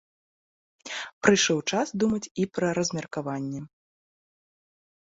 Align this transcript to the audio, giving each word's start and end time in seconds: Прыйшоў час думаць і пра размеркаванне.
Прыйшоў 1.25 1.59
час 1.71 1.87
думаць 2.05 2.23
і 2.33 2.43
пра 2.57 2.67
размеркаванне. 2.81 3.61